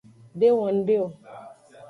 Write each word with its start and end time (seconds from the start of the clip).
De 0.39 0.47
wo 0.55 0.65
ngde 0.77 0.95
o. 1.05 1.07